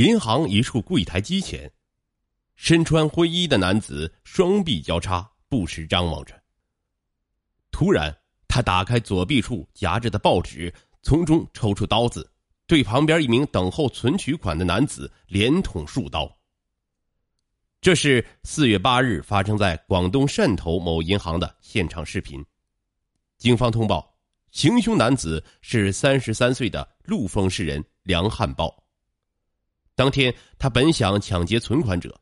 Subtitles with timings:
[0.00, 1.70] 银行一处柜台机前，
[2.56, 6.42] 身穿灰衣的男子双臂交叉，不时张望着。
[7.70, 8.16] 突然，
[8.48, 10.72] 他打开左臂处夹着的报纸，
[11.02, 12.32] 从中抽出刀子，
[12.66, 16.34] 对旁边一名等候存取款的男子连捅数刀。
[17.82, 22.42] 这是四月八日发生在广东汕头某银行的现场视频。
[23.36, 24.16] 警方通报，
[24.50, 28.79] 行凶男子是三十三岁的陆丰市人梁汉豹。
[30.00, 32.18] 当天，他本想抢劫存款者，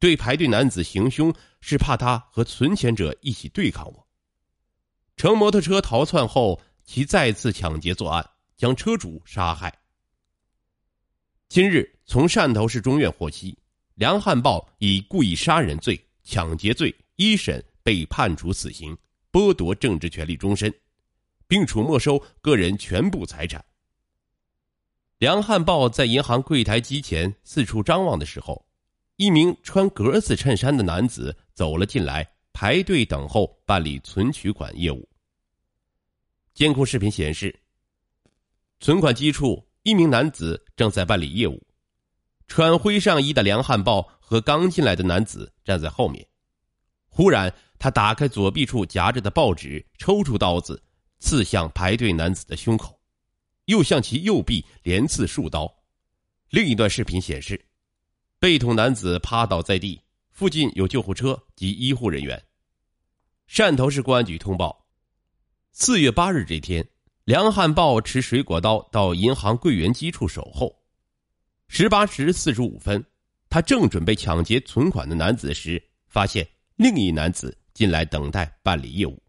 [0.00, 4.04] 对排队男子行凶是怕他和存钱者一起对抗我。
[5.16, 9.72] 乘摩托车逃窜后，其再次抢劫作案，将车主杀害。
[11.48, 13.56] 今日从汕头市中院获悉。
[13.94, 18.98] 梁汉豹以故意杀人罪、抢劫罪一审被判处死刑，
[19.30, 20.74] 剥夺政治权利终身，
[21.46, 23.64] 并处没收个人全部财产。
[25.20, 28.64] 梁汉豹在银行柜台机前四处张望的时候，
[29.16, 35.06] 一名穿格子衬衫的男子走了进来，排队等候办理存取款业务。
[36.54, 37.60] 监控视频显示，
[38.80, 41.62] 存款机处一名男子正在办理业务。
[42.48, 46.26] 穿灰上衣的梁汉豹和刚进来的男子站在后面。
[47.10, 50.82] 忽然，他打开左臂处夹着的报纸，抽出刀子，
[51.18, 52.98] 刺向排队男子的胸口，
[53.70, 55.72] 又向其右臂连刺数刀。
[56.50, 57.64] 另一段视频显示，
[58.38, 60.00] 被捅男子趴倒在地，
[60.32, 62.42] 附近有救护车及医护人员。
[63.48, 64.86] 汕头市公安局通报：
[65.70, 66.86] 四月八日这天，
[67.24, 70.76] 梁汉豹持水果刀到银行柜员机处守候。
[71.68, 73.04] 十八时四十五分，
[73.48, 79.22] 他正准备抢劫存款的男子时，发现另一男子进来等待办理业务，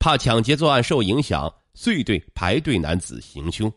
[0.00, 3.72] 怕抢劫作案受影响，遂对排队男子行凶。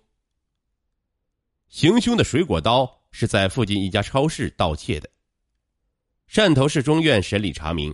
[1.68, 5.10] 行凶的水果刀是在附近一家超市盗窃的。
[6.30, 7.94] 汕头市中院审理查明，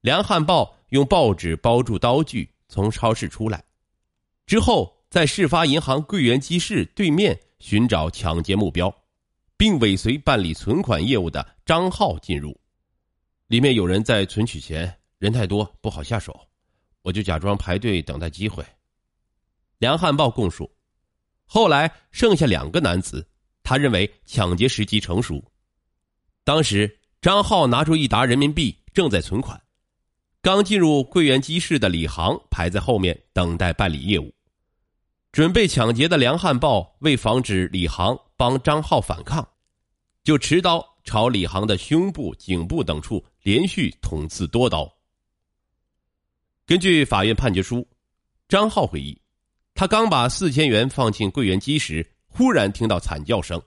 [0.00, 3.64] 梁汉豹用报纸包住刀具从超市出来，
[4.46, 8.94] 之后在事发银行柜员机室对面寻找抢劫目标。
[9.56, 12.58] 并尾随办理存款业务的张浩进入，
[13.48, 16.48] 里面有人在存取钱，人太多不好下手，
[17.02, 18.64] 我就假装排队等待机会。
[19.80, 20.70] 梁汉豹供述，
[21.46, 23.26] 后来剩下两个男子，
[23.62, 25.42] 他认为抢劫时机成熟。
[26.44, 29.58] 当时张浩拿出一沓人民币正在存款，
[30.42, 34.30] 刚进入柜员机室的李航排在后面等待办理业务。
[35.32, 39.48] 准备抢劫的梁汉豹为防止李航帮张浩反抗，
[40.22, 44.92] 就持刀朝李航的胸部、颈部等处连续捅刺多刀。
[46.66, 47.88] 根据法院判决书，
[48.46, 49.19] 张浩回忆，
[49.80, 53.58] 他刚把四千元放进柜员机时，忽然听到惨叫声。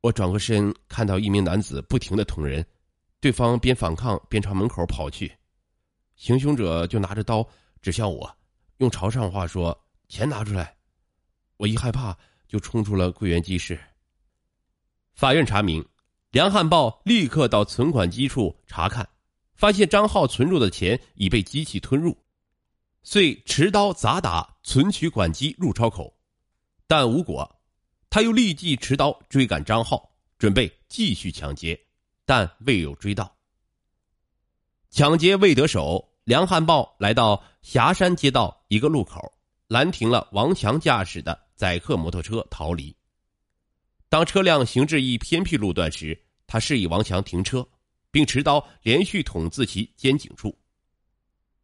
[0.00, 2.64] 我转过身，看到一名男子不停的捅人，
[3.18, 5.32] 对方边反抗边朝门口跑去，
[6.14, 7.44] 行凶者就拿着刀
[7.80, 8.32] 指向我，
[8.76, 9.76] 用潮汕话说。
[10.08, 10.72] 钱拿出来！
[11.56, 13.76] 我一害怕，就冲出了柜员机室。
[15.14, 15.84] 法院查明，
[16.30, 19.08] 梁汉豹立刻到存款机处查看，
[19.56, 22.16] 发现张浩存入的钱已被机器吞入，
[23.02, 26.16] 遂持刀砸打存取款机入钞口，
[26.86, 27.60] 但无果。
[28.10, 31.80] 他又立即持刀追赶张浩，准备继续抢劫，
[32.24, 33.36] 但未有追到。
[34.90, 39.32] 抢劫未得手，梁汉豹来到霞山街道一个路口。
[39.68, 42.94] 拦停了王强驾驶的载客摩托车逃离。
[44.10, 47.66] 当车辆行至一偏僻路段时，他示意王强停车，
[48.10, 50.54] 并持刀连续捅自其肩颈处。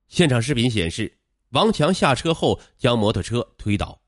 [0.07, 1.18] 现场视频显示，
[1.51, 3.99] 王强下车后将摩托车推倒。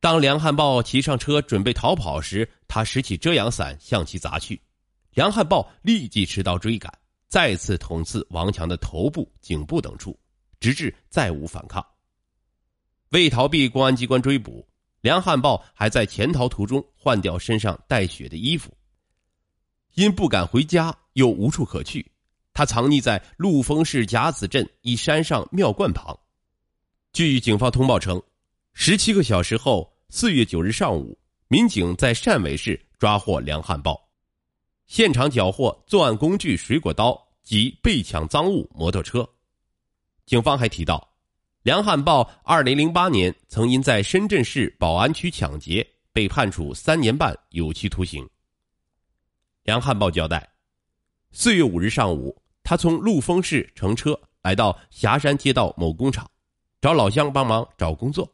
[0.00, 4.60] 当梁汉豹骑上车准备逃跑时，他拾起遮阳伞向其砸去。
[5.12, 6.92] 梁汉豹立即持刀追赶，
[7.28, 10.16] 再次捅刺王强的头部、颈部等处，
[10.60, 11.84] 直至再无反抗。
[13.10, 14.64] 为逃避公安机关追捕，
[15.00, 18.72] 梁汉豹还在潜逃途中换掉身上带血的衣服。
[19.94, 22.08] 因不敢回家，又无处可去，
[22.52, 26.16] 他藏匿在陆丰市甲子镇一山上庙观旁。
[27.12, 28.22] 据警方通报称，
[28.74, 31.18] 十七个小时后，四月九日上午，
[31.48, 34.08] 民警在汕尾市抓获梁汉豹，
[34.86, 39.28] 现场缴获作案工具水果刀及被抢赃物摩托车。
[40.26, 41.06] 警方还提到。
[41.64, 48.26] 梁汉豹二零零八年曾因在深圳市宝安区抢劫被判处三年半有期徒刑。
[49.64, 50.48] 梁汉豹交代，
[51.32, 56.30] 四月五日上午，他从陆丰市乘车来到霞山街道某工厂，
[56.80, 58.32] 找老乡帮忙找工作，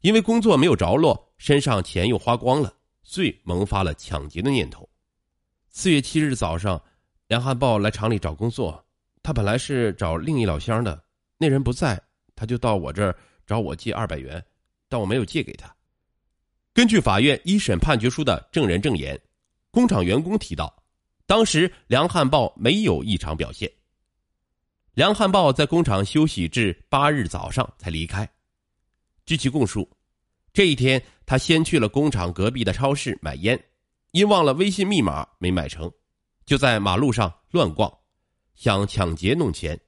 [0.00, 2.72] 因为工作没有着落，身上钱又花光了，
[3.02, 4.88] 遂萌发了抢劫的念头。
[5.68, 6.82] 四月七日早上，
[7.26, 8.82] 梁汉豹来厂里找工作，
[9.22, 11.04] 他本来是找另一老乡的，
[11.36, 12.00] 那人不在，
[12.34, 13.14] 他就到我这儿
[13.46, 14.42] 找我借二百元，
[14.88, 15.70] 但我没有借给他。
[16.72, 19.20] 根据法院一审判决书的证人证言，
[19.70, 20.74] 工厂员工提到，
[21.26, 23.70] 当时梁汉豹没有异常表现。
[24.98, 28.28] 梁汉豹在工厂休息至八日早上才离开。
[29.24, 29.88] 据其供述，
[30.52, 33.56] 这一天他先去了工厂隔壁的超市买烟，
[34.10, 35.88] 因忘了微信密码没买成，
[36.44, 37.88] 就在马路上乱逛，
[38.56, 39.80] 想抢劫弄钱。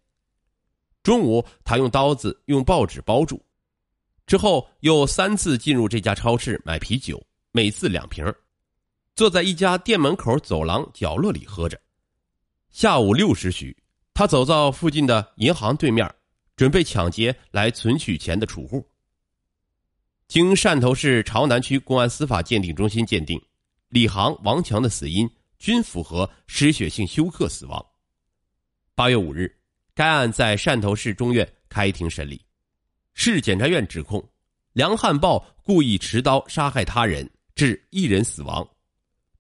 [1.03, 3.45] 中午他用刀子用报纸包住。
[4.29, 7.21] 之后又三次进入这家超市买啤酒，
[7.51, 8.25] 每次两瓶，
[9.17, 11.77] 坐在一家店门口走廊角落里喝着。
[12.71, 13.77] 下午六时许，
[14.21, 16.07] 他走到附近的银行对面，
[16.55, 18.87] 准备抢劫来存取钱的储户。
[20.29, 23.41] 经汕头市潮南区公安司法鉴定中心鉴定，
[23.89, 25.27] 李航、王强的死因
[25.59, 27.83] 均符合失血性休克死亡。
[28.95, 29.51] 八月五日，
[29.95, 32.45] 该案在汕头市中院开庭审理。
[33.15, 34.23] 市检察院指控
[34.75, 38.63] 梁汉豹故意持刀杀害他人，致一人死亡；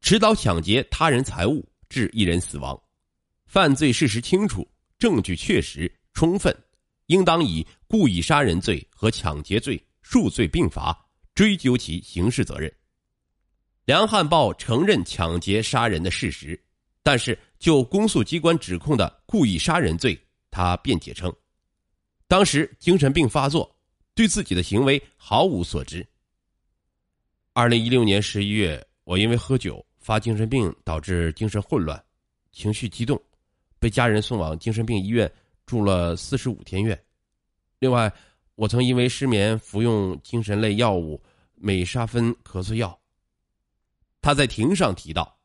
[0.00, 2.82] 持刀抢劫他人财物，致一人死亡。
[3.50, 4.64] 犯罪事实清楚，
[4.96, 6.56] 证据确实充分，
[7.06, 10.96] 应当以故意杀人罪和抢劫罪数罪并罚，
[11.34, 12.72] 追究其刑事责任。
[13.86, 16.56] 梁汉豹承认抢劫杀人的事实，
[17.02, 20.16] 但是就公诉机关指控的故意杀人罪，
[20.52, 21.34] 他辩解称。
[22.28, 23.76] 当时精神病发作，
[24.14, 26.06] 对自己的行为毫无所知。
[27.52, 32.00] 二零一六年十一月，我因为喝酒发精神病，导致精神混乱、
[32.52, 33.20] 情绪激动，
[33.80, 35.30] 被家人送往精神病医院
[35.66, 36.96] 住了四十五天院。
[37.80, 38.12] 另外，
[38.54, 41.20] 我曾因为失眠服用精神类药物
[41.54, 42.96] 美沙芬咳嗽药。
[44.20, 45.38] 他在庭上提到，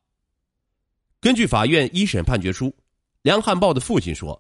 [1.21, 2.75] 根据法院一审判决书，
[3.21, 4.39] 梁汉豹的父亲说。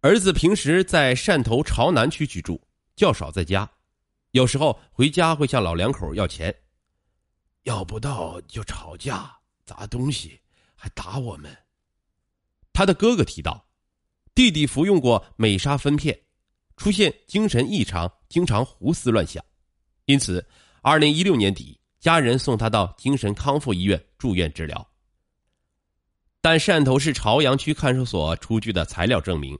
[0.00, 2.60] 儿子平时在汕头潮南区居住，
[2.96, 3.70] 较少在家，
[4.32, 6.52] 有时候回家会向老两口要钱，
[7.62, 9.32] 要不到就吵架、
[9.64, 10.40] 砸东西，
[10.74, 11.56] 还打我们。
[12.72, 13.66] 他的哥哥提到，
[14.34, 16.18] 弟弟服用过美沙芬片，
[16.76, 19.44] 出现精神异常，经常胡思乱想，
[20.06, 20.44] 因此，
[20.80, 24.88] 二零一六年底，家人送他到精神康复医院住院治疗。
[26.40, 29.58] 但汕头市潮阳区看守所出具的材料证明。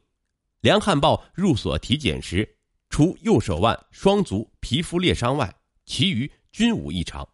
[0.63, 2.49] 梁汉豹入所体检时，
[2.89, 5.53] 除右手腕、双足皮肤裂伤外，
[5.85, 7.29] 其余均无异常，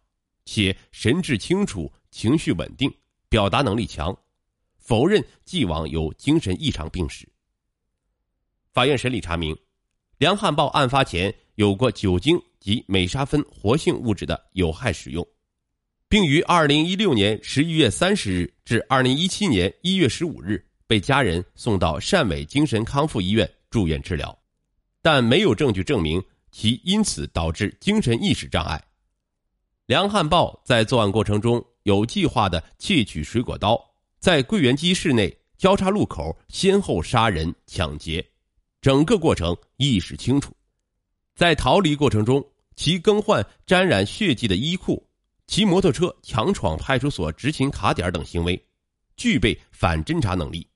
[0.45, 2.91] 且神志清楚、情绪稳定、
[3.27, 4.15] 表达能力强，
[4.89, 7.29] 否认既往有精神异常病史。
[8.73, 9.55] 法院审理查明，
[10.17, 15.23] 梁汉豹案发前有过酒精及美沙芬活性物质的有害使用，
[16.07, 20.65] 并于二零一六年十一月三十日至二零一七年一月十五日。
[20.87, 24.35] 被家人送到汕尾精神康复医院住院治疗，
[25.03, 26.19] 但没有证据证明
[26.51, 28.83] 其因此导致精神意识障碍。
[29.85, 33.79] 梁汉豹在作案过程中有计划的窃取水果刀，
[34.19, 38.25] 在桂园机市内交叉路口先后杀人抢劫，
[38.81, 40.53] 整个过程意识清楚。
[41.35, 42.45] 在逃离过程中，
[42.75, 45.07] 其更换沾染血迹的衣裤，
[45.47, 48.61] 骑摩托车强闯派出所执勤卡点等行为，
[49.15, 50.67] 具备反侦查能力。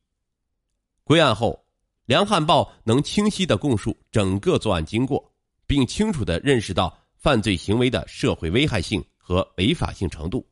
[1.04, 1.66] 归案后，
[2.06, 5.34] 梁汉豹能清晰的供述整个作案经过，
[5.68, 10.48] 并清楚的认识到犯罪行为的社会危害性和违法性程度。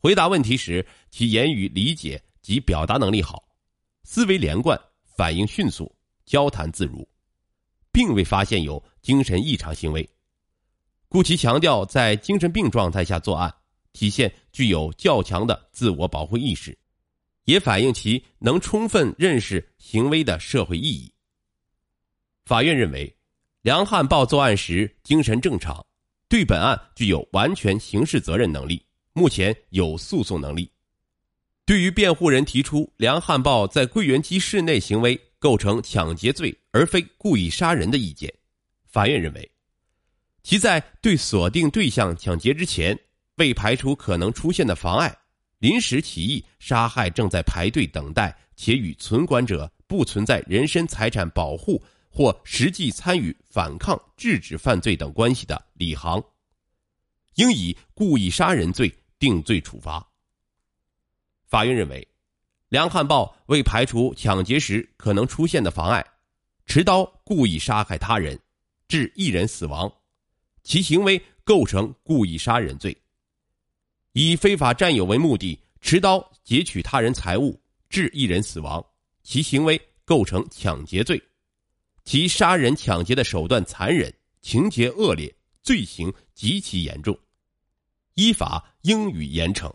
[0.00, 3.44] 回答问题时，其言语理解及表达能力好，
[4.02, 4.80] 思维连贯，
[5.14, 7.06] 反应迅速，交谈自如，
[7.92, 10.08] 并未发现有精神异常行为，
[11.06, 13.54] 故其强调在精神病状态下作案，
[13.92, 16.76] 体现具有较强的自我保护意识。
[17.44, 21.12] 也反映其能充分认识行为的社会意义。
[22.46, 23.14] 法院认为，
[23.60, 25.84] 梁汉豹作案时精神正常，
[26.26, 30.70] 对本案具有完全刑事责任能力，目前有诉讼能力。
[31.64, 38.32] 对于辩护人提出梁汉豹在桂园机室内行为构成抢劫罪而非故意杀人的意见，
[38.86, 39.50] 法院认为，
[40.42, 42.98] 其在对锁定对象抢劫之前，
[43.36, 45.16] 未排除可能出现的妨碍。
[45.58, 56.22] 临时起意杀害正在排队等待且与存管者不存在人身财产保护或实际参与反抗制止犯罪等关系的李航，
[57.34, 58.90] 应以故意杀人罪
[59.20, 60.04] 定罪处罚。
[61.46, 62.08] 法院认为，
[62.70, 66.04] 梁汉豹为排除抢劫时可能出现的妨碍，
[66.66, 68.36] 持刀故意杀害他人，
[68.88, 69.92] 致一人死亡，
[70.64, 72.96] 其行为构成故意杀人罪。
[74.12, 78.84] 以非法占有为目的，持刀劫取他人财物，致一人死亡，
[79.22, 81.22] 其行为构成抢劫罪，
[82.04, 87.18] 其杀人抢劫的手段残忍，情节恶劣，罪行极其严重，
[88.14, 89.72] 依法应予严惩。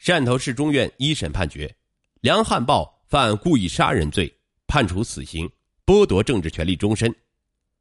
[0.00, 1.74] 汕头市中院一审判决，
[2.20, 4.32] 梁汉豹犯故意杀人罪，
[4.66, 5.50] 判处死刑，
[5.84, 7.10] 剥夺政治权利终身；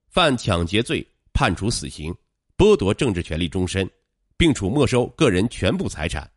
[0.09, 2.15] 犯抢劫罪，判处死刑，
[2.57, 3.89] 剥夺政治权利终身。
[4.39, 6.31] 并处没收个人全部财产，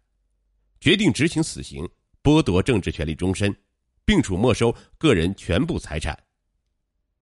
[0.80, 1.88] 决定执行死刑，
[2.20, 3.56] 剥夺政治权利终身，
[4.04, 6.18] 并处没收个人全部财产。